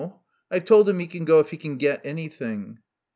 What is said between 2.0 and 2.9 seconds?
anything."